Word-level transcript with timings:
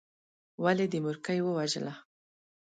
ولې 0.63 0.85
دې 0.91 0.99
مورکۍ 1.05 1.39
ووژله. 1.43 1.93